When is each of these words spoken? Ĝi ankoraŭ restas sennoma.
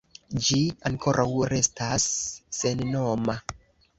Ĝi 0.45 0.61
ankoraŭ 0.89 1.25
restas 1.51 2.09
sennoma. 2.61 3.39